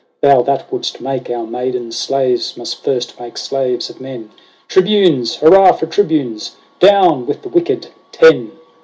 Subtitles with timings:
[0.23, 4.31] Thou that wouldst make our maidens slaves must first make slaves of men.
[4.67, 5.35] Tribunes!
[5.35, 6.55] Hurrah for Tribunes!
[6.79, 8.51] Down with the wicked Ten